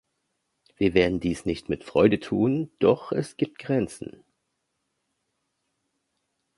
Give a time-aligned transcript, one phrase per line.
[0.77, 4.23] Wir werden dies nicht mit Freude tun, doch es gibt Grenzen.